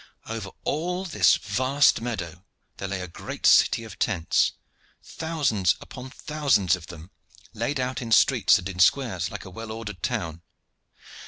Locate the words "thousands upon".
5.03-6.09